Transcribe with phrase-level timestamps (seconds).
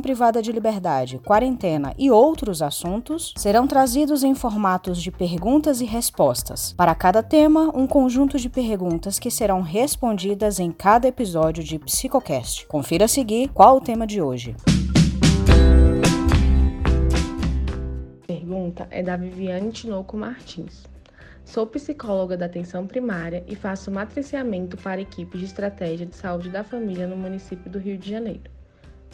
[0.00, 6.74] privada de liberdade, quarentena e outros assuntos serão trazidos em formatos de perguntas e respostas.
[6.74, 12.66] Para cada tema, um conjunto de perguntas que serão respondidas em cada episódio de Psicocast.
[12.66, 14.54] Confira a seguir qual o tema de hoje.
[18.26, 20.84] Pergunta é da Viviane Tinoco Martins.
[21.44, 26.62] Sou psicóloga da atenção primária e faço matriciamento para equipes de estratégia de saúde da
[26.62, 28.59] família no município do Rio de Janeiro.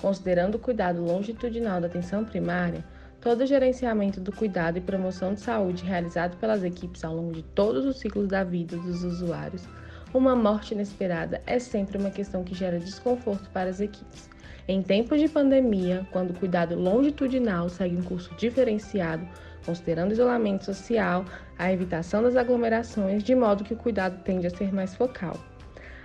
[0.01, 2.85] Considerando o cuidado longitudinal da atenção primária,
[3.21, 7.43] todo o gerenciamento do cuidado e promoção de saúde realizado pelas equipes ao longo de
[7.43, 9.67] todos os ciclos da vida dos usuários,
[10.15, 14.31] uma morte inesperada é sempre uma questão que gera desconforto para as equipes.
[14.69, 19.27] Em tempos de pandemia, quando o cuidado longitudinal segue um curso diferenciado,
[19.65, 21.25] considerando o isolamento social,
[21.59, 25.37] a evitação das aglomerações, de modo que o cuidado tende a ser mais focal.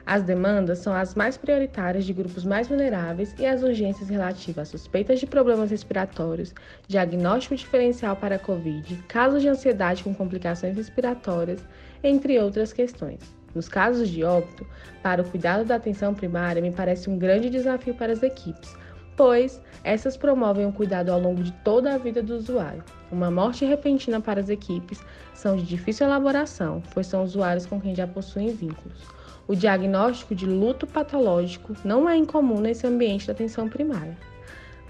[0.06, 4.66] As demandas são as mais prioritárias de grupos mais vulneráveis e as urgências relativas a
[4.66, 6.54] suspeitas de problemas respiratórios,
[6.88, 11.64] diagnóstico diferencial para a Covid, casos de ansiedade com complicações respiratórias,
[12.04, 13.20] entre outras questões.
[13.54, 14.66] Nos casos de óbito,
[15.04, 18.74] para o cuidado da atenção primária, me parece um grande desafio para as equipes,
[19.16, 22.84] pois essas promovem o cuidado ao longo de toda a vida do usuário.
[23.12, 27.94] Uma morte repentina para as equipes são de difícil elaboração, pois são usuários com quem
[27.94, 29.21] já possuem vínculos.
[29.52, 34.18] O diagnóstico de luto patológico não é incomum nesse ambiente da atenção primária.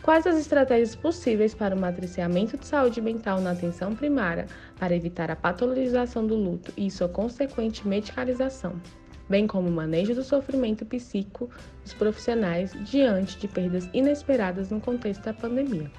[0.03, 4.45] Quais as estratégias possíveis para o matriciamento de saúde mental na atenção primária
[4.79, 8.79] para evitar a patologização do luto e sua consequente medicalização,
[9.27, 11.49] bem como o manejo do sofrimento psíquico
[11.83, 15.89] dos profissionais diante de perdas inesperadas no contexto da pandemia?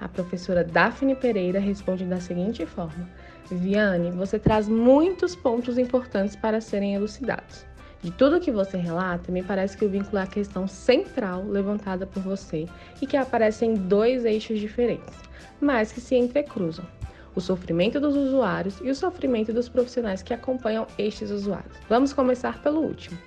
[0.00, 3.08] A professora Daphne Pereira responde da seguinte forma:
[3.50, 7.66] Viviane, você traz muitos pontos importantes para serem elucidados.
[8.00, 12.06] De tudo que você relata, me parece que o vínculo é a questão central levantada
[12.06, 12.66] por você
[13.02, 15.16] e que aparece em dois eixos diferentes,
[15.60, 16.86] mas que se entrecruzam:
[17.34, 21.76] o sofrimento dos usuários e o sofrimento dos profissionais que acompanham estes usuários.
[21.88, 23.18] Vamos começar pelo último.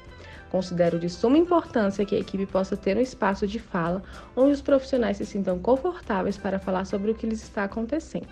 [0.52, 4.04] Considero de suma importância que a equipe possa ter um espaço de fala
[4.36, 8.28] onde os profissionais se sintam confortáveis para falar sobre o que lhes está acontecendo.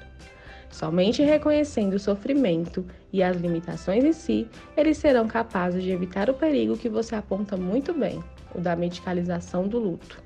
[0.69, 6.33] Somente reconhecendo o sofrimento e as limitações em si, eles serão capazes de evitar o
[6.33, 8.21] perigo que você aponta muito bem,
[8.53, 10.21] o da medicalização do luto.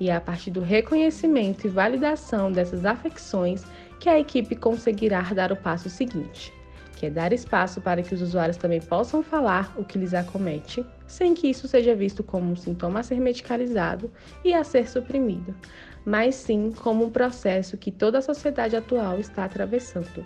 [0.00, 3.64] E é a partir do reconhecimento e validação dessas afecções
[4.00, 6.52] que a equipe conseguirá dar o passo seguinte,
[6.96, 10.84] que é dar espaço para que os usuários também possam falar o que lhes acomete,
[11.06, 14.10] sem que isso seja visto como um sintoma a ser medicalizado
[14.44, 15.54] e a ser suprimido,
[16.04, 20.24] mas sim como um processo que toda a sociedade atual está atravessando.